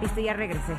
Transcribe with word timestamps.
Listo, 0.00 0.20
ya 0.20 0.32
regresé. 0.32 0.76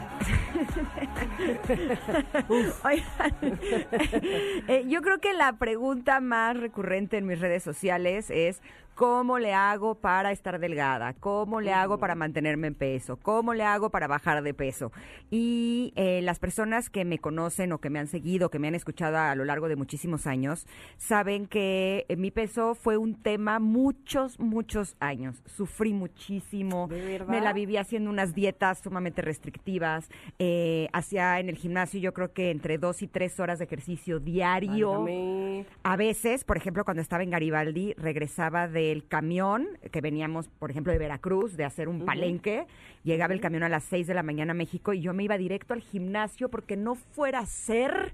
Oigan, 2.83 3.33
eh, 4.67 4.85
yo 4.87 5.01
creo 5.01 5.19
que 5.19 5.33
la 5.33 5.53
pregunta 5.53 6.21
más 6.21 6.55
recurrente 6.57 7.17
en 7.17 7.25
mis 7.25 7.39
redes 7.39 7.63
sociales 7.63 8.29
es 8.29 8.61
¿cómo 8.99 9.39
le 9.39 9.53
hago 9.53 9.95
para 9.95 10.33
estar 10.33 10.59
delgada? 10.59 11.13
¿Cómo 11.13 11.61
le 11.61 11.71
hago 11.71 11.99
para 11.99 12.15
mantenerme 12.15 12.67
en 12.67 12.75
peso? 12.75 13.15
¿Cómo 13.15 13.53
le 13.53 13.63
hago 13.63 13.91
para 13.91 14.07
bajar 14.07 14.43
de 14.43 14.53
peso? 14.53 14.91
Y 15.31 15.93
eh, 15.95 16.19
las 16.21 16.37
personas 16.37 16.89
que 16.89 17.05
me 17.05 17.17
conocen 17.17 17.71
o 17.71 17.77
que 17.77 17.89
me 17.89 17.99
han 17.99 18.07
seguido, 18.07 18.49
que 18.49 18.59
me 18.59 18.67
han 18.67 18.75
escuchado 18.75 19.17
a 19.17 19.33
lo 19.35 19.45
largo 19.45 19.69
de 19.69 19.77
muchísimos 19.77 20.27
años, 20.27 20.67
saben 20.97 21.47
que 21.47 22.07
eh, 22.09 22.17
mi 22.17 22.29
peso 22.29 22.75
fue 22.75 22.97
un 22.97 23.15
tema 23.15 23.59
muchos, 23.59 24.37
muchos 24.37 24.97
años. 24.99 25.41
Sufrí 25.45 25.93
muchísimo. 25.93 26.89
¿De? 26.89 27.23
Me 27.25 27.39
la 27.39 27.53
viví 27.53 27.77
haciendo 27.77 28.09
unas 28.09 28.35
dietas 28.35 28.79
sumamente 28.79 29.21
restrictivas. 29.21 30.09
Eh, 30.39 30.89
hacía 30.91 31.39
en 31.39 31.47
el 31.47 31.55
gimnasio 31.55 32.01
yo 32.01 32.13
creo 32.13 32.33
que 32.33 32.51
entre 32.51 32.77
dos 32.77 33.01
y 33.01 33.07
tres 33.07 33.39
horas 33.39 33.59
de 33.59 33.63
ejercicio 33.65 34.19
diario. 34.19 35.03
Válgame. 35.03 35.65
A 35.83 35.95
veces, 35.95 36.43
por 36.43 36.57
ejemplo, 36.57 36.83
cuando 36.83 37.01
estaba 37.01 37.23
en 37.23 37.29
Garibaldi, 37.29 37.93
regresaba 37.93 38.67
del 38.89 39.07
camión, 39.07 39.67
que 39.91 40.01
veníamos, 40.01 40.47
por 40.47 40.71
ejemplo, 40.71 40.91
de 40.91 40.99
Veracruz, 40.99 41.55
de 41.55 41.65
hacer 41.65 41.87
un 41.87 42.05
palenque. 42.05 42.65
Llegaba 43.03 43.33
el 43.33 43.41
camión 43.41 43.63
a 43.63 43.69
las 43.69 43.83
6 43.85 44.07
de 44.07 44.13
la 44.13 44.23
mañana 44.23 44.51
a 44.51 44.55
México 44.55 44.93
y 44.93 45.01
yo 45.01 45.13
me 45.13 45.23
iba 45.23 45.37
directo 45.37 45.73
al 45.73 45.81
gimnasio 45.81 46.49
porque 46.49 46.75
no 46.75 46.95
fuera 46.95 47.39
a 47.39 47.45
ser 47.45 48.13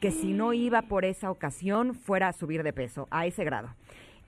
que 0.00 0.10
si 0.10 0.32
no 0.32 0.52
iba 0.52 0.82
por 0.82 1.04
esa 1.04 1.30
ocasión 1.30 1.94
fuera 1.94 2.28
a 2.28 2.32
subir 2.32 2.62
de 2.62 2.72
peso, 2.72 3.08
a 3.10 3.26
ese 3.26 3.44
grado. 3.44 3.70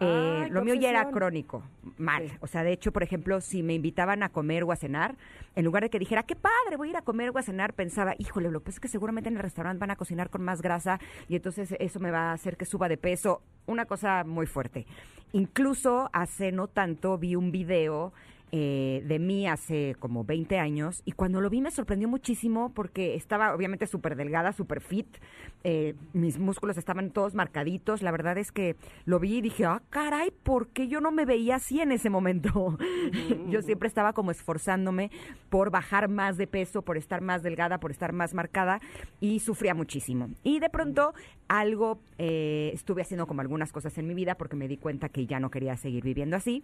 Eh, 0.01 0.43
Ay, 0.45 0.51
lo 0.51 0.63
mío 0.63 0.75
ya 0.75 0.91
era 0.91 1.11
crónico, 1.11 1.65
mal. 1.97 2.29
Sí. 2.29 2.37
O 2.41 2.47
sea, 2.47 2.63
de 2.63 2.73
hecho, 2.73 2.93
por 2.93 3.03
ejemplo, 3.03 3.41
si 3.41 3.63
me 3.63 3.75
invitaban 3.75 4.23
a 4.23 4.29
comer 4.29 4.63
o 4.63 4.71
a 4.71 4.77
cenar, 4.77 5.17
en 5.57 5.65
lugar 5.65 5.83
de 5.83 5.91
que 5.91 5.99
dijera, 5.99 6.23
qué 6.23 6.37
padre, 6.37 6.77
voy 6.77 6.89
a 6.89 6.91
ir 6.91 6.97
a 6.97 7.03
comer 7.03 7.31
o 7.31 7.39
a 7.39 7.43
cenar, 7.43 7.73
pensaba, 7.73 8.15
híjole, 8.17 8.51
lo 8.51 8.61
que 8.61 8.67
pasa 8.67 8.77
es 8.77 8.81
que 8.81 8.89
seguramente 8.89 9.29
en 9.29 9.37
el 9.37 9.43
restaurante 9.43 9.81
van 9.81 9.91
a 9.91 9.97
cocinar 9.97 10.31
con 10.31 10.43
más 10.43 10.63
grasa 10.63 11.01
y 11.29 11.35
entonces 11.35 11.75
eso 11.81 11.99
me 11.99 12.13
va 12.13 12.31
a 12.31 12.33
hacer 12.33 12.57
que 12.57 12.65
suba 12.65 12.89
de 12.89 12.97
peso. 12.97 13.43
Una 13.67 13.87
cosa 13.87 14.23
muy 14.25 14.47
fuerte. 14.47 14.87
Incluso 15.33 16.09
hace 16.13 16.53
no 16.53 16.69
tanto 16.69 17.19
vi 17.19 17.35
un 17.35 17.51
video 17.51 18.13
eh, 18.51 19.03
de 19.07 19.19
mí 19.19 19.47
hace 19.47 19.95
como 19.99 20.25
20 20.25 20.59
años 20.59 21.03
y 21.05 21.13
cuando 21.13 21.41
lo 21.41 21.51
vi 21.51 21.61
me 21.61 21.71
sorprendió 21.71 22.09
muchísimo 22.09 22.73
porque 22.75 23.15
estaba 23.15 23.55
obviamente 23.55 23.87
súper 23.87 24.17
delgada, 24.17 24.53
súper 24.53 24.81
fit, 24.81 25.07
eh, 25.65 25.95
mis 26.13 26.39
músculos 26.39 26.79
estaban 26.79 27.11
todos 27.11 27.35
marcaditos, 27.35 28.03
la 28.03 28.11
verdad 28.11 28.39
es 28.39 28.51
que 28.51 28.77
lo 29.05 29.19
vi 29.19 29.37
y 29.37 29.41
dije, 29.43 29.65
ah, 29.67 29.83
caray, 29.91 30.31
¿por 30.31 30.69
qué 30.69 30.89
yo 30.89 31.01
no 31.01 31.11
me 31.11 31.25
veía 31.25 31.57
así 31.57 31.81
en 31.81 31.93
ese 31.93 32.11
momento? 32.11 32.79
yo 33.51 33.61
siempre 33.63 33.89
estaba 33.89 34.13
como 34.13 34.31
esforzándome 34.31 35.11
por 35.51 35.71
bajar 35.71 36.09
más 36.09 36.37
de 36.37 36.47
peso, 36.47 36.83
por 36.83 36.97
estar 36.97 37.21
más 37.21 37.43
delgada, 37.43 37.79
por 37.81 37.91
estar 37.91 38.13
más 38.13 38.35
marcada 38.35 38.81
y 39.21 39.41
sufría 39.41 39.75
muchísimo. 39.75 40.31
Y 40.43 40.61
de 40.61 40.71
pronto 40.71 41.13
algo, 41.49 42.01
eh, 42.19 42.71
estuve 42.75 43.03
haciendo 43.03 43.27
como 43.27 43.41
algunas 43.41 43.73
cosas 43.73 43.97
en 43.99 44.07
mi 44.07 44.15
vida 44.15 44.37
porque 44.37 44.57
me 44.57 44.69
di 44.69 44.77
cuenta 44.77 45.09
que 45.09 45.27
ya 45.27 45.41
no 45.41 45.51
quería 45.51 45.77
seguir 45.77 46.05
viviendo 46.05 46.37
así. 46.37 46.63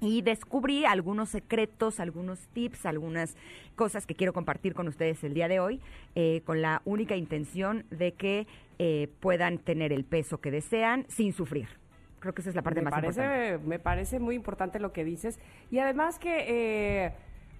Y 0.00 0.22
descubrí 0.22 0.84
algunos 0.84 1.28
secretos, 1.28 2.00
algunos 2.00 2.40
tips, 2.48 2.86
algunas 2.86 3.36
cosas 3.76 4.06
que 4.06 4.14
quiero 4.14 4.32
compartir 4.32 4.74
con 4.74 4.88
ustedes 4.88 5.22
el 5.22 5.34
día 5.34 5.48
de 5.48 5.60
hoy, 5.60 5.80
eh, 6.14 6.42
con 6.44 6.60
la 6.60 6.82
única 6.84 7.14
intención 7.14 7.84
de 7.90 8.12
que 8.12 8.46
eh, 8.78 9.08
puedan 9.20 9.58
tener 9.58 9.92
el 9.92 10.04
peso 10.04 10.40
que 10.40 10.50
desean 10.50 11.06
sin 11.08 11.32
sufrir. 11.32 11.68
Creo 12.18 12.34
que 12.34 12.40
esa 12.40 12.50
es 12.50 12.56
la 12.56 12.62
parte 12.62 12.80
me 12.80 12.84
más 12.84 12.94
parece, 12.94 13.20
importante. 13.22 13.68
Me 13.68 13.78
parece 13.78 14.20
muy 14.20 14.36
importante 14.36 14.78
lo 14.78 14.92
que 14.92 15.04
dices. 15.04 15.40
Y 15.70 15.78
además 15.78 16.18
que, 16.18 17.06
eh, 17.06 17.12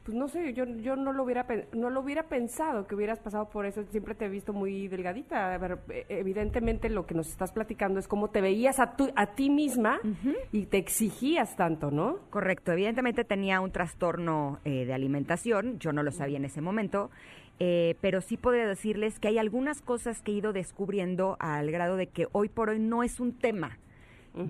pues 0.05 0.17
no 0.17 0.27
sé, 0.29 0.53
yo, 0.53 0.65
yo 0.65 0.97
no, 0.97 1.13
lo 1.13 1.23
hubiera, 1.23 1.47
no 1.73 1.89
lo 1.91 2.01
hubiera 2.01 2.25
pensado 2.25 2.87
que 2.87 2.95
hubieras 2.95 3.21
pasado 3.21 3.49
por 3.49 3.67
eso. 3.67 3.85
Siempre 3.91 4.15
te 4.15 4.25
he 4.25 4.29
visto 4.29 4.53
muy 4.53 4.89
delgadita. 4.89 5.55
A 5.55 5.59
ver, 5.59 5.79
eh, 5.91 6.07
evidentemente 6.09 6.89
lo 6.91 7.07
que 7.07 7.15
nos 7.15 7.29
estás 7.29 7.53
platicando 7.53 7.99
es 8.01 8.09
cómo 8.09 8.29
te 8.31 8.41
veías 8.41 8.81
a, 8.81 8.97
tu- 8.97 9.13
a 9.15 9.35
ti 9.35 9.49
misma 9.51 10.01
y 10.51 10.67
te 10.67 10.79
exigías 10.79 11.55
tanto, 11.57 11.91
¿no? 11.91 12.19
Correcto, 12.31 12.73
evidentemente 12.73 13.25
tenía 13.25 13.61
un 13.61 13.71
trastorno 13.71 14.59
eh, 14.65 14.85
de 14.87 14.93
alimentación, 14.95 15.79
yo 15.79 15.93
no 15.93 16.03
lo 16.03 16.11
sabía 16.11 16.37
en 16.39 16.45
ese 16.47 16.61
momento, 16.61 17.11
eh, 17.61 17.95
pero 18.01 18.21
sí 18.21 18.37
podría 18.37 18.67
decirles 18.67 19.21
que 19.21 19.29
hay 19.29 19.39
algunas 19.39 19.83
cosas 19.83 20.21
que 20.23 20.33
he 20.33 20.35
ido 20.35 20.53
descubriendo 20.53 21.37
al 21.39 21.71
grado 21.71 21.97
de 21.97 22.09
que 22.09 22.27
hoy 22.33 22.49
por 22.49 22.71
hoy 22.71 22.81
no 22.81 23.03
es 23.05 23.21
un 23.21 23.33
tema. 23.39 23.79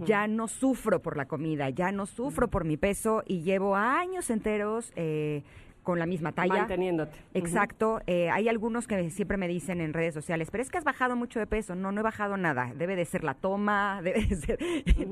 Ya 0.06 0.28
no 0.28 0.46
sufro 0.46 1.02
por 1.02 1.16
la 1.16 1.26
comida, 1.26 1.68
ya 1.70 1.90
no 1.90 2.06
sufro 2.06 2.48
por 2.48 2.64
mi 2.64 2.76
peso 2.76 3.24
y 3.26 3.42
llevo 3.42 3.74
años 3.74 4.30
enteros 4.30 4.92
eh, 4.94 5.42
con 5.82 5.98
la 5.98 6.06
misma 6.06 6.32
talla. 6.32 6.58
Manteniéndote. 6.58 7.18
Exacto. 7.34 8.00
eh, 8.06 8.30
hay 8.30 8.48
algunos 8.48 8.86
que 8.86 9.10
siempre 9.10 9.36
me 9.36 9.48
dicen 9.48 9.80
en 9.80 9.92
redes 9.92 10.14
sociales, 10.14 10.48
pero 10.50 10.62
es 10.62 10.70
que 10.70 10.78
has 10.78 10.84
bajado 10.84 11.16
mucho 11.16 11.38
de 11.38 11.46
peso. 11.46 11.74
No, 11.74 11.92
no 11.92 12.00
he 12.00 12.04
bajado 12.04 12.36
nada. 12.36 12.72
Debe 12.76 12.96
de 12.96 13.04
ser 13.04 13.24
la 13.24 13.34
toma, 13.34 14.00
debe 14.04 14.24
de 14.24 14.36
ser... 14.36 14.58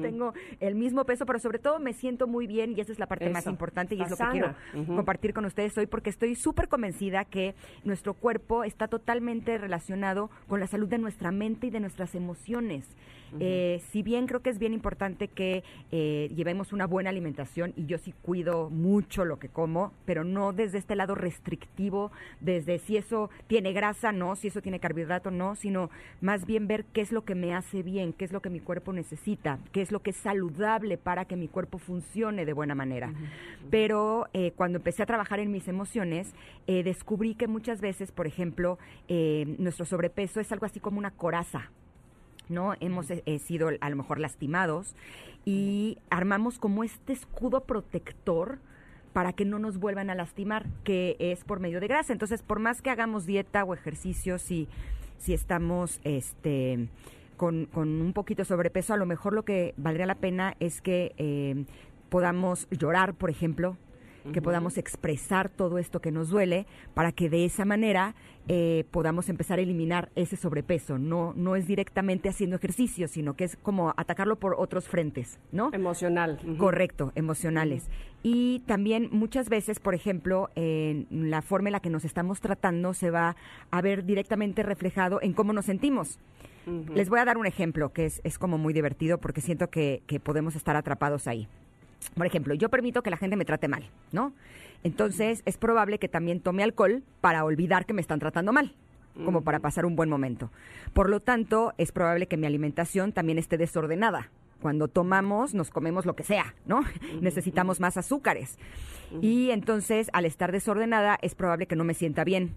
Tengo 0.00 0.32
el 0.60 0.75
mismo 0.75 1.04
peso, 1.04 1.26
pero 1.26 1.38
sobre 1.38 1.58
todo 1.58 1.78
me 1.78 1.92
siento 1.92 2.26
muy 2.26 2.47
bien 2.47 2.72
y 2.76 2.81
esa 2.81 2.92
es 2.92 2.98
la 2.98 3.06
parte 3.06 3.28
más 3.31 3.47
importante 3.47 3.94
y 3.94 4.03
es 4.03 4.10
lo 4.10 4.16
que 4.16 4.25
quiero 4.32 4.54
compartir 4.86 5.34
con 5.34 5.44
ustedes 5.44 5.76
hoy 5.78 5.86
porque 5.86 6.10
estoy 6.10 6.34
súper 6.34 6.69
convencida 6.69 7.25
que 7.25 7.54
nuestro 7.84 8.14
cuerpo 8.14 8.64
está 8.64 8.88
totalmente 8.88 9.58
relacionado 9.58 10.31
con 10.48 10.60
la 10.60 10.66
salud 10.66 10.88
de 10.88 10.98
nuestra 10.98 11.31
mente 11.32 11.69
y 11.69 11.70
de 11.70 11.81
nuestras 11.81 12.14
emociones. 12.14 12.87
Eh, 13.38 13.81
si 13.91 14.02
bien 14.02 14.26
creo 14.26 14.41
que 14.41 14.50
es 14.50 14.58
bien 14.58 14.75
importante 14.75 15.28
que 15.28 15.62
eh, 15.92 16.31
llevemos 16.34 16.72
una 16.72 16.87
buena 16.87 17.10
alimentación 17.10 17.72
y 17.76 17.87
yo 17.87 17.98
sí 17.98 18.12
cuido 18.22 18.70
mucho 18.70 19.25
lo 19.25 19.38
que 19.38 19.48
como, 19.48 19.92
pero 20.04 20.25
no 20.25 20.52
desde 20.60 20.78
este 20.78 20.97
lado 20.97 21.15
restrictivo, 21.15 22.10
desde 22.41 22.78
si 22.78 22.97
eso 22.97 23.31
tiene 23.47 23.72
grasa, 23.72 24.12
no, 24.12 24.37
si 24.37 24.48
eso 24.48 24.62
tiene 24.62 24.81
carbohidrato, 24.81 25.31
no, 25.31 25.56
sino 25.56 25.91
más 26.21 26.47
bien 26.47 26.66
ver 26.66 26.84
qué 26.84 27.00
es 27.00 27.12
lo 27.12 27.25
que 27.25 27.34
me 27.34 27.54
hace 27.54 27.82
bien, 27.82 28.12
qué 28.12 28.25
es 28.25 28.32
lo 28.32 28.41
que 28.41 28.50
mi 28.50 28.60
cuerpo 28.60 28.93
necesita, 28.93 29.59
qué 29.72 29.82
es 29.82 29.93
lo 29.93 30.00
que 30.00 30.10
es 30.10 30.16
saludable 30.16 30.99
para 30.99 31.25
que 31.25 31.37
mi 31.37 31.49
cuerpo 31.49 31.78
funcione 31.78 32.44
de 32.44 32.53
buena 32.53 32.75
manera. 32.75 33.12
Pero 33.70 34.26
eh, 34.32 34.53
cuando 34.56 34.78
empecé 34.78 35.03
a 35.03 35.06
trabajar 35.06 35.41
en 35.41 35.50
mis 35.50 35.69
emociones, 35.69 36.34
eh, 36.66 36.82
descubrí 36.82 37.34
que 37.34 37.49
muchas 37.49 37.81
veces, 37.81 38.12
por 38.12 38.26
ejemplo, 38.26 38.78
eh, 39.09 39.56
nuestro 39.59 39.84
sobrepeso 39.87 40.41
es 40.41 40.53
algo 40.53 40.66
así 40.66 40.81
como 40.81 40.99
una 40.99 41.10
coraza. 41.10 41.70
¿no? 42.50 42.75
Hemos 42.81 43.06
eh, 43.10 43.38
sido 43.38 43.70
a 43.81 43.91
lo 43.91 43.97
mejor 43.97 44.19
lastimados 44.19 44.94
y 45.44 45.99
armamos 46.11 46.58
como 46.58 46.84
este 46.84 47.12
escudo 47.12 47.64
protector 47.64 48.58
para 49.12 49.32
que 49.32 49.44
no 49.44 49.58
nos 49.58 49.78
vuelvan 49.78 50.10
a 50.10 50.14
lastimar, 50.14 50.66
que 50.84 51.16
es 51.18 51.44
por 51.44 51.60
medio 51.60 51.80
de 51.80 51.88
grasa. 51.88 52.12
Entonces, 52.12 52.42
por 52.42 52.58
más 52.58 52.82
que 52.82 52.90
hagamos 52.90 53.26
dieta 53.26 53.64
o 53.64 53.74
ejercicio, 53.74 54.38
si, 54.38 54.68
si 55.18 55.34
estamos 55.34 56.00
este, 56.04 56.88
con, 57.36 57.66
con 57.66 57.88
un 58.00 58.12
poquito 58.12 58.42
de 58.42 58.46
sobrepeso, 58.46 58.94
a 58.94 58.96
lo 58.96 59.06
mejor 59.06 59.32
lo 59.32 59.44
que 59.44 59.74
valdría 59.76 60.06
la 60.06 60.14
pena 60.14 60.54
es 60.60 60.80
que 60.80 61.14
eh, 61.18 61.64
podamos 62.08 62.68
llorar, 62.70 63.14
por 63.14 63.30
ejemplo, 63.30 63.76
que 64.32 64.43
podamos 64.43 64.78
expresar 64.78 65.49
todo 65.49 65.78
esto 65.78 66.00
que 66.00 66.11
nos 66.11 66.31
duele 66.31 66.67
para 66.94 67.12
que 67.12 67.28
de 67.28 67.44
esa 67.44 67.64
manera 67.64 68.14
eh, 68.49 68.84
podamos 68.90 69.28
empezar 69.28 69.58
a 69.58 69.62
eliminar 69.62 70.11
ese 70.17 70.37
sobrepeso. 70.37 70.99
No, 70.99 71.32
no 71.37 71.56
es 71.56 71.67
directamente 71.67 72.28
haciendo 72.28 72.56
ejercicio, 72.56 73.08
sino 73.08 73.34
que 73.34 73.44
es 73.44 73.56
como 73.56 73.94
atacarlo 73.96 74.37
por 74.37 74.55
otros 74.58 74.88
frentes, 74.88 75.38
¿no? 75.52 75.70
Emocional. 75.72 76.38
Correcto, 76.58 77.12
emocionales. 77.14 77.88
Y 78.22 78.61
también 78.67 79.08
muchas 79.12 79.49
veces, 79.49 79.81
por 79.81 79.94
ejemplo, 79.94 80.50
en 80.55 81.06
la 81.11 81.43
forma 81.43 81.69
en 81.69 81.72
la 81.72 81.81
que 81.81 81.90
nos 81.90 82.05
estamos 82.05 82.40
tratando 82.40 82.93
se 82.93 83.11
va 83.11 83.37
a 83.70 83.81
ver 83.81 84.05
directamente 84.05 84.62
reflejado 84.62 85.20
en 85.22 85.32
cómo 85.32 85.52
nos 85.52 85.67
sentimos. 85.67 86.19
Les 86.94 87.08
voy 87.08 87.19
a 87.19 87.25
dar 87.25 87.38
un 87.38 87.46
ejemplo 87.46 87.93
que 87.93 88.05
es, 88.05 88.20
es 88.22 88.38
como 88.38 88.58
muy 88.58 88.72
divertido 88.72 89.19
porque 89.19 89.40
siento 89.40 89.70
que, 89.70 90.02
que 90.06 90.20
podemos 90.20 90.56
estar 90.56 90.76
atrapados 90.76 91.26
ahí. 91.26 91.49
Por 92.14 92.26
ejemplo, 92.26 92.55
yo 92.55 92.69
permito 92.69 93.02
que 93.02 93.11
la 93.11 93.17
gente 93.17 93.37
me 93.37 93.44
trate 93.44 93.69
mal, 93.69 93.88
¿no? 94.12 94.32
Entonces 94.82 95.43
es 95.44 95.56
probable 95.56 95.99
que 95.99 96.08
también 96.08 96.41
tome 96.41 96.62
alcohol 96.62 97.02
para 97.20 97.44
olvidar 97.44 97.87
que 97.87 97.93
me 97.93 98.00
están 98.00 98.19
tratando 98.19 98.52
mal, 98.52 98.75
como 99.25 99.43
para 99.43 99.61
pasar 99.61 99.85
un 99.85 99.97
buen 99.97 100.08
momento. 100.08 100.50
Por 100.93 101.11
lo 101.11 101.20
tanto, 101.20 101.75
es 101.76 101.93
probable 101.93 102.26
que 102.26 102.37
mi 102.37 102.47
alimentación 102.47 103.12
también 103.12 103.38
esté 103.38 103.58
desordenada. 103.58 104.31
Cuando 104.61 104.88
tomamos, 104.88 105.55
nos 105.55 105.70
comemos 105.70 106.05
lo 106.05 106.17
que 106.17 106.23
sea, 106.23 106.55
¿no? 106.67 106.82
Necesitamos 107.20 107.81
más 107.81 107.97
azúcares. 107.97 108.58
Y 109.20 109.50
entonces, 109.50 110.08
al 110.12 110.25
estar 110.25 110.53
desordenada, 110.53 111.19
es 111.23 111.35
probable 111.35 111.67
que 111.67 111.76
no 111.76 111.85
me 111.85 111.94
sienta 111.94 112.25
bien 112.25 112.55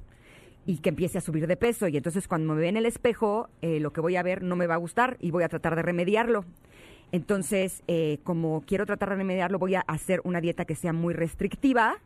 y 0.66 0.78
que 0.78 0.90
empiece 0.90 1.18
a 1.18 1.22
subir 1.22 1.48
de 1.48 1.58
peso. 1.58 1.88
Y 1.88 1.98
entonces 1.98 2.28
cuando 2.28 2.54
me 2.54 2.62
ve 2.62 2.68
en 2.70 2.78
el 2.78 2.86
espejo, 2.86 3.50
eh, 3.62 3.80
lo 3.80 3.92
que 3.92 4.02
voy 4.02 4.16
a 4.16 4.24
ver 4.24 4.44
no 4.44 4.56
me 4.56 4.68
va 4.68 4.76
a 4.76 4.78
gustar 4.78 5.18
y 5.20 5.32
voy 5.32 5.44
a 5.44 5.50
tratar 5.50 5.76
de 5.76 5.82
remediarlo. 5.82 6.46
Entonces, 7.14 7.84
eh, 7.88 8.18
como 8.24 8.64
quiero 8.66 8.88
tratar 8.88 9.10
de 9.10 9.18
remediarlo, 9.18 9.60
voy 9.60 9.76
a 9.76 9.82
hacer 9.82 10.20
una 10.24 10.42
dieta 10.42 10.66
que 10.66 10.74
sea 10.74 10.94
muy 10.94 11.14
restrictiva, 11.14 12.00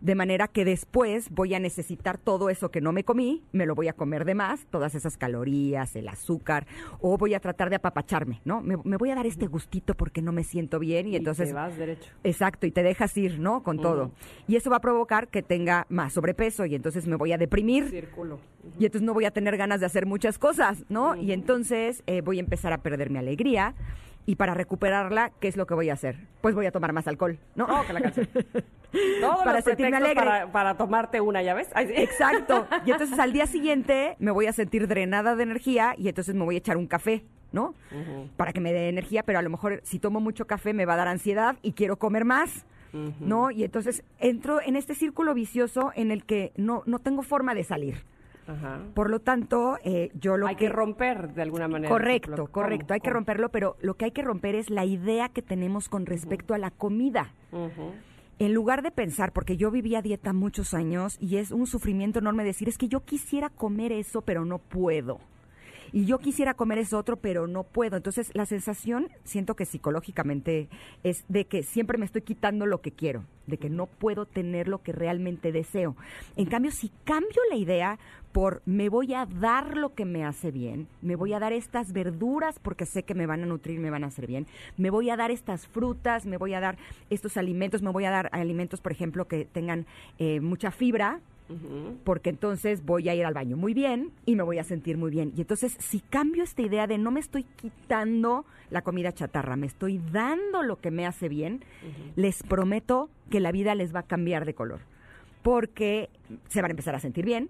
de 0.00 0.14
manera 0.14 0.48
que 0.48 0.64
después 0.64 1.28
voy 1.28 1.52
a 1.54 1.60
necesitar 1.60 2.16
todo 2.16 2.48
eso 2.48 2.70
que 2.70 2.80
no 2.80 2.92
me 2.92 3.04
comí, 3.04 3.42
me 3.52 3.66
lo 3.66 3.74
voy 3.74 3.88
a 3.88 3.92
comer 3.92 4.24
de 4.24 4.34
más, 4.34 4.64
todas 4.70 4.94
esas 4.94 5.18
calorías, 5.18 5.94
el 5.96 6.08
azúcar, 6.08 6.66
o 7.00 7.18
voy 7.18 7.34
a 7.34 7.40
tratar 7.40 7.68
de 7.68 7.76
apapacharme, 7.76 8.40
¿no? 8.46 8.62
Me, 8.62 8.78
me 8.84 8.96
voy 8.96 9.10
a 9.10 9.16
dar 9.16 9.26
este 9.26 9.46
gustito 9.48 9.94
porque 9.94 10.22
no 10.22 10.32
me 10.32 10.44
siento 10.44 10.78
bien 10.78 11.08
y, 11.08 11.10
Y 11.10 11.16
entonces... 11.16 11.48
te 11.48 11.54
vas 11.54 11.76
derecho. 11.76 12.10
Exacto, 12.24 12.66
y 12.66 12.70
te 12.70 12.82
dejas 12.82 13.14
ir, 13.18 13.38
¿no? 13.40 13.62
Con 13.62 13.82
todo. 13.82 14.12
Y 14.46 14.56
eso 14.56 14.70
va 14.70 14.76
a 14.76 14.80
provocar 14.80 15.28
que 15.28 15.42
tenga 15.42 15.84
más 15.90 16.14
sobrepeso 16.14 16.64
y 16.64 16.74
entonces 16.74 17.06
me 17.06 17.16
voy 17.16 17.32
a 17.32 17.36
deprimir. 17.36 17.90
Círculo. 17.90 18.38
Y 18.78 18.86
entonces 18.86 19.04
no 19.04 19.12
voy 19.12 19.26
a 19.26 19.30
tener 19.30 19.58
ganas 19.58 19.80
de 19.80 19.86
hacer 19.86 20.06
muchas 20.06 20.38
cosas, 20.38 20.84
¿no? 20.88 21.16
Y 21.16 21.32
entonces 21.32 22.02
eh, 22.06 22.22
voy 22.22 22.38
a 22.38 22.40
empezar 22.40 22.72
a 22.72 22.78
perder 22.78 23.10
mi 23.10 23.18
alegría. 23.18 23.74
Y 24.28 24.36
para 24.36 24.52
recuperarla, 24.52 25.32
¿qué 25.40 25.48
es 25.48 25.56
lo 25.56 25.66
que 25.66 25.72
voy 25.72 25.88
a 25.88 25.94
hacer? 25.94 26.18
Pues 26.42 26.54
voy 26.54 26.66
a 26.66 26.70
tomar 26.70 26.92
más 26.92 27.08
alcohol, 27.08 27.38
¿no? 27.54 27.64
Oh, 27.64 27.86
que 27.86 27.94
la 27.94 28.02
canción. 28.02 28.28
Todos 29.22 29.38
Para 29.38 29.54
los 29.54 29.64
sentirme 29.64 29.96
alegre. 29.96 30.16
Para, 30.16 30.52
para 30.52 30.76
tomarte 30.76 31.22
una, 31.22 31.40
¿ya 31.40 31.54
ves? 31.54 31.68
Ay, 31.72 31.86
sí. 31.86 31.94
Exacto. 31.96 32.66
Y 32.84 32.90
entonces 32.90 33.18
al 33.18 33.32
día 33.32 33.46
siguiente 33.46 34.16
me 34.18 34.30
voy 34.30 34.44
a 34.44 34.52
sentir 34.52 34.86
drenada 34.86 35.34
de 35.34 35.44
energía 35.44 35.94
y 35.96 36.08
entonces 36.08 36.34
me 36.34 36.44
voy 36.44 36.56
a 36.56 36.58
echar 36.58 36.76
un 36.76 36.86
café, 36.86 37.24
¿no? 37.52 37.72
Para 38.36 38.52
que 38.52 38.60
me 38.60 38.70
dé 38.70 38.90
energía, 38.90 39.22
pero 39.22 39.38
a 39.38 39.42
lo 39.42 39.48
mejor 39.48 39.80
si 39.82 39.98
tomo 39.98 40.20
mucho 40.20 40.46
café 40.46 40.74
me 40.74 40.84
va 40.84 40.92
a 40.92 40.96
dar 40.98 41.08
ansiedad 41.08 41.56
y 41.62 41.72
quiero 41.72 41.98
comer 41.98 42.26
más, 42.26 42.66
¿no? 43.20 43.50
Y 43.50 43.64
entonces 43.64 44.04
entro 44.18 44.60
en 44.60 44.76
este 44.76 44.94
círculo 44.94 45.32
vicioso 45.32 45.90
en 45.94 46.10
el 46.10 46.26
que 46.26 46.52
no, 46.54 46.82
no 46.84 46.98
tengo 46.98 47.22
forma 47.22 47.54
de 47.54 47.64
salir. 47.64 48.04
Ajá. 48.48 48.80
Por 48.94 49.10
lo 49.10 49.20
tanto, 49.20 49.76
eh, 49.84 50.10
yo 50.14 50.38
lo 50.38 50.46
Hay 50.46 50.56
que 50.56 50.70
romper 50.70 51.34
de 51.34 51.42
alguna 51.42 51.68
manera. 51.68 51.90
Correcto, 51.90 52.46
correcto. 52.46 52.94
Hay 52.94 53.00
que 53.00 53.10
romperlo, 53.10 53.50
pero 53.50 53.76
lo 53.80 53.94
que 53.94 54.06
hay 54.06 54.10
que 54.10 54.22
romper 54.22 54.54
es 54.54 54.70
la 54.70 54.86
idea 54.86 55.28
que 55.28 55.42
tenemos 55.42 55.88
con 55.88 56.06
respecto 56.06 56.54
a 56.54 56.58
la 56.58 56.70
comida. 56.70 57.34
En 58.38 58.54
lugar 58.54 58.82
de 58.82 58.90
pensar, 58.90 59.32
porque 59.32 59.56
yo 59.56 59.70
vivía 59.70 60.00
dieta 60.00 60.32
muchos 60.32 60.72
años 60.72 61.18
y 61.20 61.36
es 61.36 61.50
un 61.50 61.66
sufrimiento 61.66 62.20
enorme 62.20 62.44
decir, 62.44 62.68
es 62.68 62.78
que 62.78 62.88
yo 62.88 63.00
quisiera 63.00 63.50
comer 63.50 63.92
eso, 63.92 64.22
pero 64.22 64.44
no 64.44 64.58
puedo. 64.58 65.18
Y 65.92 66.04
yo 66.04 66.18
quisiera 66.18 66.54
comer 66.54 66.78
eso 66.78 66.98
otro, 66.98 67.16
pero 67.16 67.46
no 67.46 67.64
puedo. 67.64 67.96
Entonces, 67.96 68.30
la 68.34 68.46
sensación, 68.46 69.08
siento 69.24 69.54
que 69.54 69.64
psicológicamente, 69.64 70.68
es 71.02 71.24
de 71.28 71.46
que 71.46 71.62
siempre 71.62 71.98
me 71.98 72.04
estoy 72.04 72.22
quitando 72.22 72.66
lo 72.66 72.80
que 72.80 72.92
quiero, 72.92 73.24
de 73.46 73.58
que 73.58 73.70
no 73.70 73.86
puedo 73.86 74.26
tener 74.26 74.68
lo 74.68 74.82
que 74.82 74.92
realmente 74.92 75.52
deseo. 75.52 75.96
En 76.36 76.46
cambio, 76.46 76.70
si 76.70 76.90
cambio 77.04 77.40
la 77.50 77.56
idea 77.56 77.98
por 78.32 78.62
me 78.66 78.88
voy 78.88 79.14
a 79.14 79.26
dar 79.26 79.76
lo 79.76 79.94
que 79.94 80.04
me 80.04 80.24
hace 80.24 80.50
bien, 80.50 80.86
me 81.02 81.16
voy 81.16 81.32
a 81.32 81.38
dar 81.38 81.52
estas 81.52 81.92
verduras 81.92 82.58
porque 82.58 82.86
sé 82.86 83.02
que 83.02 83.14
me 83.14 83.26
van 83.26 83.42
a 83.42 83.46
nutrir, 83.46 83.80
me 83.80 83.90
van 83.90 84.04
a 84.04 84.08
hacer 84.08 84.26
bien, 84.26 84.46
me 84.76 84.90
voy 84.90 85.10
a 85.10 85.16
dar 85.16 85.30
estas 85.30 85.66
frutas, 85.66 86.26
me 86.26 86.36
voy 86.36 86.54
a 86.54 86.60
dar 86.60 86.76
estos 87.10 87.36
alimentos, 87.36 87.82
me 87.82 87.90
voy 87.90 88.04
a 88.04 88.10
dar 88.10 88.28
alimentos, 88.32 88.80
por 88.80 88.92
ejemplo, 88.92 89.26
que 89.26 89.46
tengan 89.46 89.86
eh, 90.18 90.40
mucha 90.40 90.70
fibra, 90.70 91.20
porque 92.04 92.30
entonces 92.30 92.84
voy 92.84 93.08
a 93.08 93.14
ir 93.14 93.24
al 93.24 93.34
baño 93.34 93.56
muy 93.56 93.74
bien 93.74 94.12
y 94.26 94.36
me 94.36 94.42
voy 94.42 94.58
a 94.58 94.64
sentir 94.64 94.98
muy 94.98 95.10
bien. 95.10 95.32
Y 95.36 95.40
entonces, 95.40 95.76
si 95.78 96.00
cambio 96.00 96.42
esta 96.42 96.62
idea 96.62 96.86
de 96.86 96.98
no 96.98 97.10
me 97.10 97.20
estoy 97.20 97.44
quitando 97.44 98.44
la 98.70 98.82
comida 98.82 99.12
chatarra, 99.12 99.56
me 99.56 99.66
estoy 99.66 100.00
dando 100.12 100.62
lo 100.62 100.80
que 100.80 100.90
me 100.90 101.06
hace 101.06 101.28
bien, 101.28 101.64
les 102.16 102.42
prometo 102.42 103.08
que 103.30 103.40
la 103.40 103.52
vida 103.52 103.74
les 103.74 103.94
va 103.94 104.00
a 104.00 104.06
cambiar 104.06 104.44
de 104.44 104.54
color. 104.54 104.80
Porque 105.42 106.10
se 106.48 106.60
van 106.60 106.70
a 106.70 106.72
empezar 106.72 106.94
a 106.94 107.00
sentir 107.00 107.24
bien, 107.24 107.48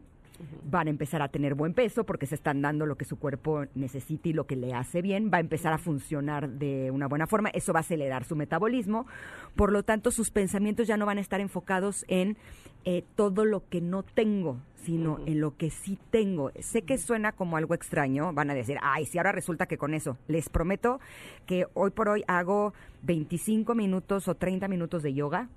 van 0.64 0.87
a 0.87 0.90
empezar 0.90 1.23
a 1.23 1.29
tener 1.29 1.55
buen 1.55 1.75
peso 1.75 2.05
porque 2.05 2.26
se 2.26 2.35
están 2.35 2.62
dando 2.62 2.87
lo 2.87 2.96
que 2.96 3.05
su 3.05 3.19
cuerpo 3.19 3.64
necesita 3.75 4.29
y 4.29 4.32
lo 4.32 4.46
que 4.46 4.56
le 4.56 4.75
hace 4.75 5.02
bien, 5.02 5.31
va 5.32 5.38
a 5.38 5.40
empezar 5.40 5.73
a 5.73 5.79
funcionar 5.79 6.49
de 6.49 6.90
una 6.90 7.08
buena 7.08 7.26
forma, 7.26 7.49
eso 7.50 7.73
va 7.73 7.81
a 7.81 7.82
acelerar 7.82 8.25
su 8.25 8.37
metabolismo, 8.37 9.06
por 9.56 9.73
lo 9.73 9.82
tanto 9.82 10.11
sus 10.11 10.31
pensamientos 10.31 10.87
ya 10.87 10.96
no 10.96 11.06
van 11.06 11.19
a 11.19 11.20
estar 11.20 11.40
enfocados 11.40 12.05
en 12.08 12.37
eh, 12.85 13.05
todo 13.17 13.44
lo 13.44 13.69
que 13.69 13.81
no 13.81 14.02
tengo, 14.02 14.58
sino 14.76 15.19
en 15.26 15.40
lo 15.40 15.56
que 15.56 15.70
sí 15.70 15.99
tengo. 16.11 16.52
Sé 16.61 16.82
que 16.82 16.96
suena 16.96 17.32
como 17.32 17.56
algo 17.56 17.75
extraño, 17.75 18.32
van 18.32 18.50
a 18.50 18.55
decir, 18.55 18.79
ay, 18.82 19.05
si 19.05 19.19
ahora 19.19 19.32
resulta 19.32 19.67
que 19.67 19.76
con 19.76 19.94
eso, 19.94 20.17
les 20.29 20.49
prometo 20.49 21.00
que 21.46 21.67
hoy 21.75 21.90
por 21.90 22.08
hoy 22.08 22.25
hago 22.29 22.73
25 23.02 23.75
minutos 23.75 24.29
o 24.29 24.37
30 24.37 24.69
minutos 24.69 25.02
de 25.02 25.12
yoga, 25.14 25.49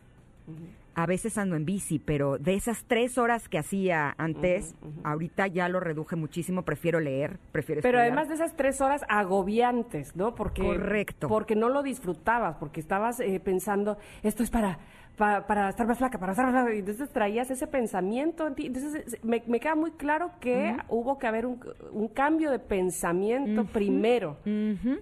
a 0.93 1.05
veces 1.05 1.38
ando 1.38 1.55
en 1.55 1.65
bici, 1.65 1.99
pero 1.99 2.38
de 2.38 2.55
esas 2.55 2.83
tres 2.85 3.17
horas 3.17 3.47
que 3.47 3.57
hacía 3.57 4.13
antes, 4.17 4.75
ahorita 5.03 5.47
ya 5.47 5.69
lo 5.69 5.79
reduje 5.79 6.15
muchísimo, 6.15 6.63
prefiero 6.63 6.99
leer, 6.99 7.39
prefiero 7.51 7.81
Pero 7.81 7.99
estudiar. 7.99 8.07
además 8.07 8.27
de 8.27 8.35
esas 8.35 8.55
tres 8.57 8.81
horas 8.81 9.03
agobiantes, 9.07 10.15
¿no? 10.15 10.35
Porque, 10.35 10.61
Correcto. 10.61 11.27
Porque 11.27 11.55
no 11.55 11.69
lo 11.69 11.83
disfrutabas, 11.83 12.57
porque 12.57 12.79
estabas 12.81 13.19
eh, 13.19 13.39
pensando, 13.43 13.97
esto 14.23 14.43
es 14.43 14.49
para, 14.49 14.79
pa- 15.17 15.45
para, 15.47 15.69
estar 15.69 15.85
más 15.87 15.97
flaca, 15.97 16.17
para 16.19 16.31
estar 16.33 16.45
más 16.45 16.53
flaca. 16.55 16.73
Entonces 16.75 17.09
traías 17.11 17.49
ese 17.51 17.67
pensamiento 17.67 18.47
en 18.47 18.55
ti. 18.55 18.65
Entonces 18.67 19.03
es- 19.13 19.23
me, 19.23 19.43
me 19.47 19.59
queda 19.59 19.75
muy 19.75 19.91
claro 19.91 20.31
que 20.39 20.75
hubo 20.89 21.17
que 21.17 21.27
haber 21.27 21.45
un, 21.45 21.59
un 21.91 22.07
cambio 22.07 22.51
de 22.51 22.59
pensamiento 22.59 23.65
primero, 23.65 24.37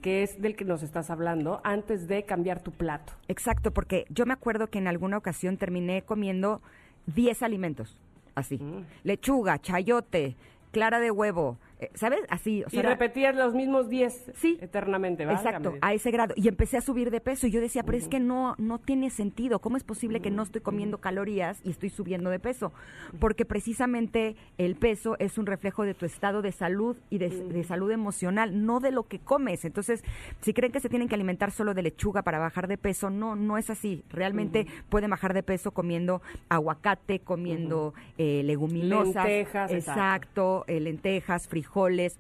que 0.02 0.24
es 0.24 0.42
del 0.42 0.56
que 0.56 0.66
nos 0.66 0.84
estás 0.84 1.10
hablando, 1.10 1.62
antes 1.64 2.08
de 2.08 2.24
cambiar 2.24 2.62
tu 2.62 2.72
plato. 2.72 3.14
Exacto, 3.28 3.72
porque 3.72 4.06
yo 4.10 4.26
me 4.26 4.34
acuerdo 4.34 4.68
que 4.68 4.78
en 4.80 4.88
alguna 4.88 5.18
ocasión 5.18 5.58
terminé 5.58 6.02
comiendo 6.02 6.62
10 7.08 7.42
alimentos, 7.44 7.98
así. 8.36 8.58
Mm. 8.58 8.86
Lechuga, 9.04 9.58
chayote, 9.60 10.36
clara 10.72 11.00
de 11.00 11.12
huevo, 11.12 11.58
eh, 11.80 11.90
¿sabes? 11.94 12.20
Así, 12.30 12.64
o 12.64 12.68
Y 12.68 12.72
sea, 12.72 12.80
era- 12.82 12.90
repetías 12.92 13.36
los 13.36 13.54
mismos 13.54 13.90
10 13.90 14.32
Sí. 14.36 14.58
eternamente, 14.62 15.26
¿verdad? 15.26 15.44
Exacto, 15.46 15.74
a 15.82 15.94
ese 15.94 16.12
grado. 16.12 16.34
Y 16.38 16.48
empecé 16.48 16.78
a 16.78 16.82
subir 16.82 17.10
de 17.12 17.22
peso. 17.22 17.48
Y 17.48 17.52
yo 17.52 17.62
decía, 17.62 17.84
pero 17.84 17.98
es 17.98 18.08
que 18.08 18.20
no, 18.20 18.56
no 18.58 18.80
tiene 18.80 19.10
sentido. 19.10 19.60
¿Cómo 19.60 19.78
es 19.78 19.84
posible 19.84 20.20
que 20.22 20.30
no 20.32 20.44
estoy 20.44 20.62
comiendo 20.62 20.98
calorías 21.00 21.60
y 21.64 21.70
estoy 21.72 21.90
subiendo 21.90 22.30
de 22.30 22.40
peso? 22.40 22.74
Porque 23.20 23.46
precisamente 23.46 24.36
el 24.58 24.76
peso 24.76 25.16
es 25.20 25.38
un 25.38 25.46
reflejo 25.46 25.84
de 25.84 25.94
tu 25.94 26.06
estado 26.06 26.42
de 26.42 26.52
salud 26.52 26.98
y 27.10 27.18
de, 27.18 27.30
de 27.30 27.64
salud 27.64 27.92
emocional, 27.92 28.66
no 28.66 28.80
de 28.80 28.92
lo 28.92 29.04
que 29.08 29.20
comes. 29.20 29.64
Entonces, 29.64 30.04
si 30.42 30.54
creen 30.54 30.72
que 30.74 30.80
se 30.82 30.90
tienen 30.90 31.08
que 31.08 31.16
alimentar 31.16 31.52
solo 31.52 31.74
de 31.74 31.84
lechuga 31.84 32.24
para 32.24 32.40
bajar 32.40 32.68
de 32.68 32.78
peso, 32.78 33.10
no, 33.10 33.36
no 33.36 33.58
es 33.58 33.70
así. 33.70 34.04
Realmente 34.10 34.68
pueden 34.90 35.10
bajar 35.12 35.34
de 35.34 35.44
peso 35.44 35.72
comiendo 35.72 36.22
aguacate, 36.50 37.20
comiendo 37.20 37.94
eh, 38.18 38.42
leguminosas. 38.44 39.26
Lentejas, 39.26 39.72
exacto. 39.72 39.92
exacto, 40.02 40.64
eh, 40.68 40.80
lentejas, 40.80 41.48
frijoles, 41.48 41.69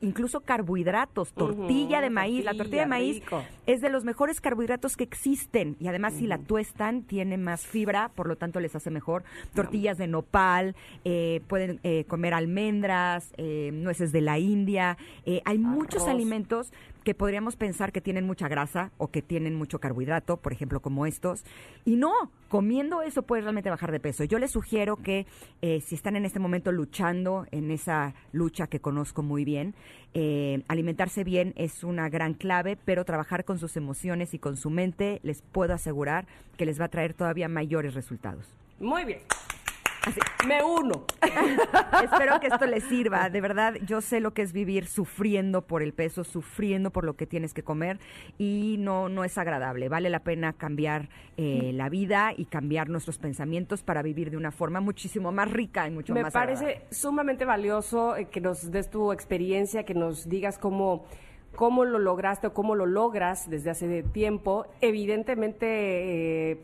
incluso 0.02 0.42
carbohidratos, 0.42 1.34
tortilla 1.34 2.02
de 2.02 2.10
maíz. 2.10 2.46
La 2.46 2.54
tortilla 2.54 2.82
de 2.82 2.88
maíz 2.88 3.16
rico. 3.16 3.44
es 3.66 3.82
de 3.82 3.90
los 3.90 4.04
mejores 4.04 4.42
carbohidratos 4.42 4.96
que 4.96 5.04
existen 5.04 5.76
y 5.80 5.88
además 5.88 6.14
si 6.14 6.28
la 6.28 6.38
tuestan 6.38 7.04
tiene 7.04 7.38
más 7.38 7.66
fibra, 7.66 8.10
por 8.16 8.28
lo 8.28 8.36
tanto 8.36 8.60
les 8.60 8.76
hace 8.76 8.90
mejor. 8.92 9.24
Tortillas 9.54 9.98
de 9.98 10.08
nopal, 10.08 10.76
eh, 11.04 11.42
pueden 11.48 11.80
eh, 11.84 12.06
comer 12.06 12.34
almendras, 12.34 13.34
eh, 13.38 13.72
nueces 13.74 14.12
de 14.12 14.22
la 14.22 14.40
India. 14.40 14.98
eh, 15.26 15.42
hay 15.46 15.58
muchos 15.58 16.08
alimentos 16.08 16.72
que 17.10 17.16
podríamos 17.16 17.56
pensar 17.56 17.92
que 17.92 18.02
tienen 18.02 18.28
mucha 18.28 18.48
grasa 18.48 18.92
o 19.00 19.08
que 19.08 19.24
tienen 19.24 19.56
mucho 19.56 19.80
carbohidrato, 19.80 20.38
por 20.38 20.54
ejemplo, 20.54 20.80
como 20.80 21.08
estos. 21.08 21.44
Y 21.84 21.96
no, 21.96 22.12
comiendo 22.50 23.02
eso 23.02 23.24
puedes 23.24 23.46
realmente 23.46 23.72
bajar 23.72 23.92
de 23.92 24.00
peso. 24.00 24.26
Yo 24.26 24.38
les 24.38 24.52
sugiero 24.52 24.96
que 24.96 25.26
eh, 25.64 25.82
si 25.82 25.96
están 25.96 26.16
en 26.18 26.26
este 26.26 26.38
momento 26.38 26.72
luchando 26.72 27.48
en 27.50 27.72
esa 27.72 28.14
lucha 28.32 28.68
que 28.68 28.80
conozco 28.80 29.24
muy 29.24 29.44
bien, 29.44 29.74
eh, 30.14 30.62
alimentarse 30.68 31.24
bien 31.24 31.56
es 31.58 31.84
una 31.84 32.10
gran 32.10 32.36
clave, 32.36 32.78
pero 32.86 33.06
trabajar 33.06 33.44
con 33.44 33.58
sus 33.58 33.76
emociones 33.76 34.36
y 34.36 34.38
con 34.38 34.56
su 34.56 34.70
mente 34.70 35.20
les 35.24 35.42
puedo 35.42 35.74
asegurar 35.74 36.28
que 36.58 36.68
les 36.68 36.80
va 36.80 36.86
a 36.86 36.90
traer 36.90 37.16
todavía 37.16 37.48
mayores 37.48 37.96
resultados. 37.96 38.54
Muy 38.80 39.04
bien. 39.04 39.22
Me 40.48 40.64
uno. 40.64 41.04
Espero 42.04 42.40
que 42.40 42.48
esto 42.48 42.66
les 42.66 42.84
sirva. 42.86 43.30
De 43.30 43.42
verdad, 43.42 43.76
yo 43.86 44.02
sé 44.02 44.20
lo 44.20 44.34
que 44.34 44.42
es 44.42 44.54
vivir 44.54 44.88
sufriendo 44.88 45.62
por 45.62 45.84
el 45.84 45.94
peso, 45.94 46.24
sufriendo 46.24 46.92
por 46.92 47.04
lo 47.04 47.16
que 47.16 47.26
tienes 47.26 47.54
que 47.54 47.64
comer 47.64 48.00
y 48.38 48.78
no, 48.80 49.10
no 49.10 49.24
es 49.24 49.38
agradable. 49.38 49.90
Vale 49.90 50.10
la 50.10 50.20
pena 50.20 50.54
cambiar 50.54 51.10
eh, 51.38 51.72
la 51.74 51.90
vida 51.90 52.34
y 52.36 52.46
cambiar 52.46 52.90
nuestros 52.90 53.18
pensamientos 53.18 53.84
para 53.84 54.02
vivir 54.02 54.32
de 54.32 54.38
una 54.38 54.52
forma 54.52 54.80
muchísimo 54.80 55.32
más 55.32 55.52
rica 55.52 55.88
y 55.88 55.92
mucho 55.92 56.14
Me 56.14 56.24
más 56.24 56.34
parece 56.34 56.66
agradable. 56.66 56.88
sumamente 56.92 57.46
valioso 57.46 58.16
eh, 58.16 58.26
que 58.30 58.42
nos 58.42 58.72
des 58.72 58.90
tu 58.90 59.12
experiencia, 59.12 59.84
que 59.84 59.94
nos 59.94 60.30
digas 60.30 60.58
cómo, 60.58 61.06
cómo 61.56 61.84
lo 61.86 62.00
lograste 62.00 62.48
o 62.48 62.54
cómo 62.54 62.76
lo 62.76 62.86
logras 62.86 63.50
desde 63.50 63.70
hace 63.70 64.04
tiempo. 64.04 64.66
Evidentemente, 64.82 66.52
eh, 66.52 66.62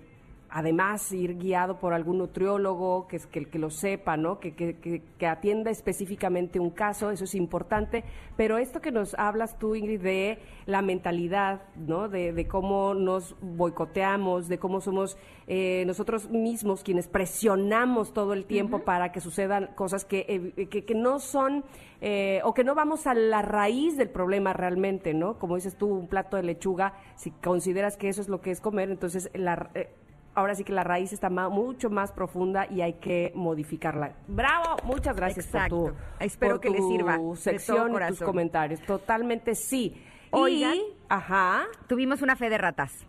además, 0.57 1.11
ir 1.11 1.37
guiado 1.37 1.79
por 1.79 1.93
algún 1.93 2.17
nutriólogo 2.19 3.07
que, 3.09 3.17
es- 3.17 3.27
que, 3.27 3.43
que 3.43 3.59
lo 3.59 3.69
sepa, 3.69 4.15
¿no? 4.15 4.39
Que, 4.39 4.55
que, 4.55 4.77
que- 4.77 5.27
atienda 5.27 5.69
específicamente 5.69 6.59
un 6.61 6.69
caso, 6.69 7.11
eso 7.11 7.25
es 7.25 7.35
importante. 7.35 8.05
Pero 8.37 8.57
esto 8.57 8.79
que 8.79 8.91
nos 8.91 9.15
hablas 9.15 9.59
tú, 9.59 9.75
Ingrid, 9.75 9.99
de 10.01 10.39
la 10.65 10.81
mentalidad, 10.81 11.63
¿no? 11.75 12.07
De, 12.07 12.31
de 12.31 12.47
cómo 12.47 12.93
nos 12.93 13.35
boicoteamos, 13.41 14.47
de 14.47 14.57
cómo 14.57 14.79
somos 14.79 15.17
eh, 15.47 15.83
nosotros 15.87 16.29
mismos 16.29 16.83
quienes 16.83 17.07
presionamos 17.09 18.13
todo 18.13 18.31
el 18.33 18.45
tiempo 18.45 18.79
para 18.79 19.11
que 19.11 19.19
sucedan 19.19 19.71
cosas 19.75 20.05
que, 20.05 20.53
eh, 20.57 20.67
que, 20.67 20.85
que 20.85 20.95
no 20.95 21.19
son 21.19 21.65
eh, 21.99 22.39
o 22.45 22.53
que 22.53 22.63
no 22.63 22.75
vamos 22.75 23.07
a 23.07 23.13
la 23.13 23.41
raíz 23.41 23.97
del 23.97 24.09
problema 24.09 24.53
realmente, 24.53 25.13
¿no? 25.13 25.37
Como 25.37 25.55
dices 25.55 25.75
tú, 25.75 25.87
un 25.87 26.07
plato 26.07 26.37
de 26.37 26.43
lechuga, 26.43 26.93
si 27.15 27.31
consideras 27.31 27.97
que 27.97 28.07
eso 28.07 28.21
es 28.21 28.29
lo 28.29 28.39
que 28.39 28.51
es 28.51 28.61
comer, 28.61 28.89
entonces 28.89 29.29
la, 29.33 29.69
eh, 29.75 29.89
ahora 30.35 30.53
sí 30.55 30.63
que 30.63 30.73
la 30.73 30.83
raíz 30.83 31.13
está 31.13 31.29
mucho 31.29 31.89
más 31.89 32.11
profunda 32.11 32.67
y 32.69 32.81
hay 32.81 32.93
que 32.93 33.31
modificarla. 33.35 34.13
¡Bravo! 34.27 34.77
Muchas 34.83 35.15
gracias 35.15 35.45
Exacto. 35.45 35.77
por 35.77 35.91
tu, 35.93 35.97
Espero 36.19 36.55
por 36.55 36.61
que 36.61 36.69
les 36.69 36.87
sirva 36.87 37.17
sección 37.35 37.93
y 37.95 38.07
tus 38.09 38.19
comentarios. 38.21 38.81
Totalmente 38.81 39.55
sí. 39.55 39.95
Oigan. 40.31 40.75
Y, 40.75 40.83
ajá, 41.09 41.63
Tuvimos 41.87 42.21
una 42.21 42.35
fe 42.35 42.49
de 42.49 42.57
ratas. 42.57 43.05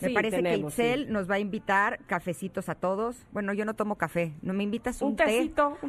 Me 0.00 0.08
Sí, 0.08 0.14
parece 0.14 0.36
tenemos, 0.36 0.74
que 0.76 0.82
Itzel 0.82 1.06
sí. 1.06 1.12
nos 1.12 1.28
va 1.28 1.34
a 1.34 1.38
invitar 1.40 1.98
cafecitos 2.06 2.68
a 2.68 2.76
todos. 2.76 3.26
Bueno, 3.32 3.52
yo 3.52 3.64
no 3.64 3.74
tomo 3.74 3.96
café. 3.96 4.32
¿No 4.42 4.52
me 4.52 4.62
invitas 4.62 5.02
un, 5.02 5.08
Un 5.08 5.16
té? 5.16 5.24
un 5.24 5.28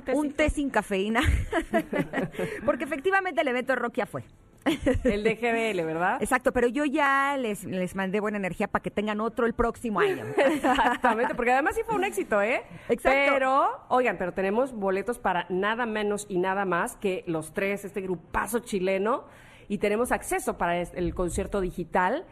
tecito. 0.03 0.35
té 0.35 0.49
sin 0.49 0.71
cafeína. 0.71 1.21
Porque 2.65 2.85
efectivamente 2.85 3.41
el 3.41 3.47
evento 3.47 3.75
de 3.75 3.81
ya 3.93 4.07
fue. 4.07 4.23
el 5.03 5.23
de 5.23 5.35
GBL, 5.35 5.85
¿verdad? 5.85 6.21
Exacto, 6.21 6.51
pero 6.51 6.67
yo 6.67 6.85
ya 6.85 7.37
les, 7.37 7.63
les 7.63 7.95
mandé 7.95 8.19
buena 8.19 8.37
energía 8.37 8.67
para 8.67 8.83
que 8.83 8.91
tengan 8.91 9.21
otro 9.21 9.45
el 9.45 9.53
próximo 9.53 9.99
año. 9.99 10.25
Exactamente, 10.37 11.35
porque 11.35 11.51
además 11.51 11.75
sí 11.75 11.81
fue 11.85 11.95
un 11.95 12.03
éxito, 12.03 12.41
¿eh? 12.41 12.63
Exacto. 12.89 13.33
Pero, 13.33 13.85
oigan, 13.89 14.17
pero 14.17 14.33
tenemos 14.33 14.73
boletos 14.73 15.19
para 15.19 15.45
nada 15.49 15.85
menos 15.85 16.25
y 16.29 16.37
nada 16.37 16.65
más 16.65 16.95
que 16.97 17.23
los 17.27 17.53
tres, 17.53 17.85
este 17.85 18.01
grupazo 18.01 18.59
chileno, 18.59 19.25
y 19.67 19.77
tenemos 19.77 20.11
acceso 20.11 20.57
para 20.57 20.81
el 20.81 21.13
concierto 21.13 21.61
digital, 21.61 22.25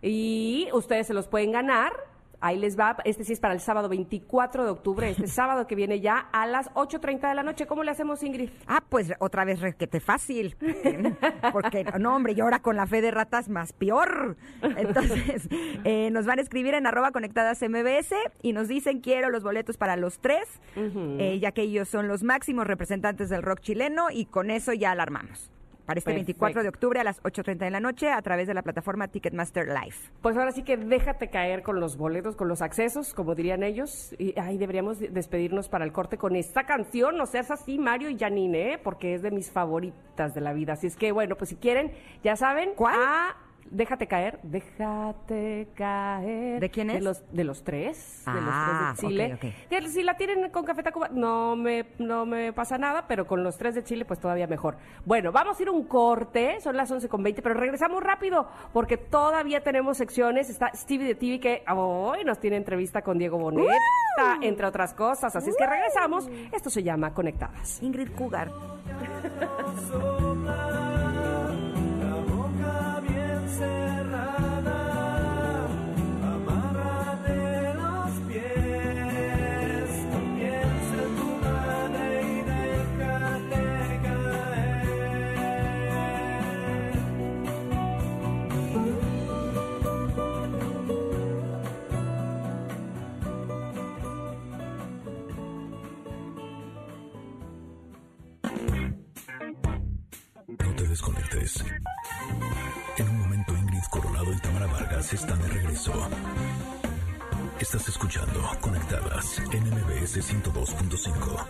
y 0.00 0.68
ustedes 0.72 1.06
se 1.06 1.14
los 1.14 1.28
pueden 1.28 1.52
ganar. 1.52 1.92
Ahí 2.42 2.58
les 2.58 2.76
va, 2.76 2.96
este 3.04 3.22
sí 3.22 3.32
es 3.32 3.38
para 3.40 3.54
el 3.54 3.60
sábado 3.60 3.88
24 3.88 4.64
de 4.64 4.70
octubre, 4.70 5.08
este 5.08 5.26
sábado 5.28 5.68
que 5.68 5.76
viene 5.76 6.00
ya 6.00 6.18
a 6.32 6.44
las 6.48 6.70
8.30 6.74 7.28
de 7.28 7.34
la 7.36 7.44
noche. 7.44 7.66
¿Cómo 7.66 7.84
le 7.84 7.92
hacemos, 7.92 8.20
Ingrid? 8.24 8.50
Ah, 8.66 8.82
pues 8.88 9.12
otra 9.20 9.44
vez 9.44 9.60
requete 9.60 10.00
fácil. 10.00 10.56
Porque, 11.52 11.84
no, 12.00 12.16
hombre, 12.16 12.32
y 12.32 12.40
ahora 12.40 12.60
con 12.60 12.74
la 12.74 12.88
fe 12.88 13.00
de 13.00 13.12
ratas 13.12 13.48
más 13.48 13.72
peor. 13.72 14.36
Entonces, 14.60 15.48
eh, 15.84 16.10
nos 16.10 16.26
van 16.26 16.40
a 16.40 16.42
escribir 16.42 16.74
en 16.74 16.86
arroba 16.88 17.12
conectadas 17.12 17.62
MBS 17.62 18.12
y 18.42 18.52
nos 18.52 18.66
dicen 18.66 19.00
quiero 19.00 19.30
los 19.30 19.44
boletos 19.44 19.76
para 19.76 19.94
los 19.94 20.18
tres, 20.18 20.42
eh, 20.76 21.38
ya 21.40 21.52
que 21.52 21.62
ellos 21.62 21.88
son 21.88 22.08
los 22.08 22.24
máximos 22.24 22.66
representantes 22.66 23.28
del 23.28 23.42
rock 23.42 23.60
chileno 23.60 24.10
y 24.10 24.24
con 24.24 24.50
eso 24.50 24.72
ya 24.72 24.96
la 24.96 25.04
armamos. 25.04 25.51
Para 25.86 25.98
este 25.98 26.10
Perfecto. 26.10 26.26
24 26.26 26.62
de 26.62 26.68
octubre 26.68 27.00
a 27.00 27.04
las 27.04 27.20
8.30 27.22 27.58
de 27.58 27.70
la 27.70 27.80
noche 27.80 28.10
a 28.10 28.22
través 28.22 28.46
de 28.46 28.54
la 28.54 28.62
plataforma 28.62 29.08
Ticketmaster 29.08 29.66
Live. 29.66 29.96
Pues 30.20 30.36
ahora 30.36 30.52
sí 30.52 30.62
que 30.62 30.76
déjate 30.76 31.28
caer 31.28 31.62
con 31.62 31.80
los 31.80 31.96
boletos, 31.96 32.36
con 32.36 32.46
los 32.48 32.62
accesos, 32.62 33.14
como 33.14 33.34
dirían 33.34 33.62
ellos. 33.62 34.14
Y 34.18 34.38
ahí 34.38 34.58
deberíamos 34.58 35.00
de- 35.00 35.08
despedirnos 35.08 35.68
para 35.68 35.84
el 35.84 35.92
corte 35.92 36.16
con 36.18 36.36
esta 36.36 36.64
canción. 36.64 37.16
No 37.16 37.26
seas 37.26 37.50
así, 37.50 37.78
Mario 37.78 38.10
y 38.10 38.18
Janine, 38.18 38.74
¿eh? 38.74 38.78
porque 38.82 39.14
es 39.14 39.22
de 39.22 39.30
mis 39.32 39.50
favoritas 39.50 40.34
de 40.34 40.40
la 40.40 40.52
vida. 40.52 40.74
Así 40.74 40.86
es 40.86 40.96
que, 40.96 41.10
bueno, 41.12 41.36
pues 41.36 41.50
si 41.50 41.56
quieren, 41.56 41.92
ya 42.22 42.36
saben. 42.36 42.70
¿Cuál? 42.76 42.94
a 42.96 43.36
Déjate 43.70 44.06
caer, 44.06 44.38
déjate 44.42 45.68
caer. 45.74 46.60
¿De 46.60 46.70
quién 46.70 46.90
es? 46.90 46.96
De 46.96 47.00
los, 47.02 47.22
de 47.32 47.44
los 47.44 47.64
tres, 47.64 48.22
de 48.26 48.30
Ah, 48.32 48.88
los 48.94 48.98
tres 48.98 49.00
de 49.00 49.08
Chile. 49.08 49.34
ok, 49.34 49.44
ok. 49.44 49.68
Que 49.82 49.88
Si 49.88 50.02
la 50.02 50.16
tienen 50.16 50.50
con 50.50 50.64
Café 50.64 50.82
Tacuba, 50.82 51.08
no 51.08 51.56
me, 51.56 51.86
no 51.98 52.26
me 52.26 52.52
pasa 52.52 52.76
nada, 52.76 53.06
pero 53.08 53.26
con 53.26 53.42
los 53.42 53.56
tres 53.56 53.74
de 53.74 53.82
Chile, 53.82 54.04
pues 54.04 54.20
todavía 54.20 54.46
mejor. 54.46 54.76
Bueno, 55.06 55.32
vamos 55.32 55.58
a 55.58 55.62
ir 55.62 55.68
a 55.68 55.72
un 55.72 55.84
corte, 55.84 56.60
son 56.60 56.76
las 56.76 56.90
11.20, 56.92 57.40
pero 57.42 57.54
regresamos 57.54 58.02
rápido, 58.02 58.46
porque 58.74 58.98
todavía 58.98 59.62
tenemos 59.62 59.96
secciones. 59.96 60.50
Está 60.50 60.70
Stevie 60.74 61.06
de 61.06 61.14
TV, 61.14 61.40
que 61.40 61.64
hoy 61.74 62.24
nos 62.24 62.38
tiene 62.40 62.56
entrevista 62.56 63.00
con 63.02 63.16
Diego 63.18 63.38
Boneta, 63.38 63.72
entre 64.42 64.66
otras 64.66 64.92
cosas. 64.92 65.34
Así 65.34 65.48
es 65.50 65.56
que 65.56 65.66
regresamos. 65.66 66.28
Esto 66.52 66.68
se 66.68 66.82
llama 66.82 67.14
Conectadas. 67.14 67.82
Ingrid 67.82 68.10
Cougar. 68.14 68.50
La 73.62 73.68
boca 73.68 73.84
bien 73.84 73.91
Estás 107.72 107.88
escuchando 107.88 108.38
Conectadas 108.60 109.38
en 109.50 109.64
MBS 109.64 110.18
102.5. 110.18 111.46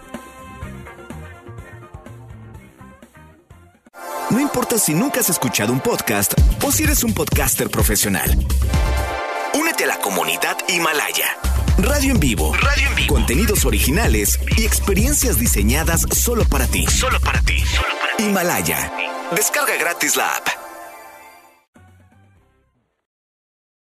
No 4.31 4.39
importa 4.39 4.79
si 4.79 4.95
nunca 4.95 5.19
has 5.19 5.31
escuchado 5.31 5.73
un 5.73 5.81
podcast 5.81 6.35
o 6.63 6.71
si 6.71 6.85
eres 6.85 7.03
un 7.03 7.13
podcaster 7.13 7.69
profesional. 7.71 8.31
Únete 9.59 9.83
a 9.83 9.89
la 9.89 9.99
comunidad 9.99 10.57
Himalaya. 10.69 11.27
Radio 11.79 12.13
en 12.13 12.21
vivo. 12.21 12.55
Radio 12.55 12.87
en 12.91 12.95
vivo. 12.95 13.15
Contenidos 13.15 13.65
originales 13.65 14.39
y 14.57 14.65
experiencias 14.65 15.41
diseñadas 15.41 16.03
solo 16.13 16.45
para 16.45 16.69
ti. 16.69 16.87
Solo 16.87 17.19
para 17.19 17.41
ti. 17.41 17.65
Himalaya. 18.21 18.93
Descarga 19.35 19.75
gratis 19.77 20.15
la 20.15 20.37
app. 20.37 20.52